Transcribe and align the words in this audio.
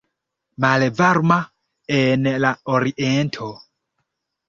Malvarma 0.63 1.37
en 2.01 2.27
la 2.47 2.57
oriento. 2.79 3.55